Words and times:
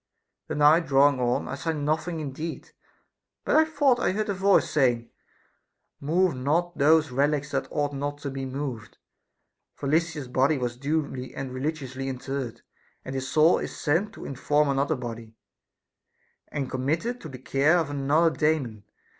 The 0.47 0.55
night 0.55 0.87
draw 0.87 1.09
ing 1.13 1.19
on, 1.19 1.47
I 1.47 1.53
saw 1.53 1.73
nothing 1.73 2.19
indeed, 2.19 2.71
but 3.45 3.67
thought 3.67 3.99
I 3.99 4.13
heard 4.13 4.29
a 4.29 4.33
voice 4.33 4.67
saying: 4.67 5.11
Move 5.99 6.33
not 6.35 6.75
those 6.75 7.11
relics 7.11 7.51
that 7.51 7.67
ought 7.69 7.93
not 7.93 8.17
to 8.23 8.31
be 8.31 8.43
moved, 8.47 8.97
for 9.75 9.87
Lysis's 9.87 10.27
body 10.27 10.57
was 10.57 10.75
duly 10.75 11.35
and 11.35 11.53
religiously 11.53 12.07
interred; 12.09 12.63
and 13.05 13.13
his 13.13 13.27
soul 13.27 13.59
is 13.59 13.77
sent 13.77 14.13
to 14.13 14.25
inform 14.25 14.69
another 14.69 14.95
body, 14.95 15.35
and 16.47 16.67
committed 16.71 17.21
to 17.21 17.29
the 17.29 17.37
care 17.37 17.77
of 17.77 17.91
another 17.91 18.31
Daemon. 18.35 18.83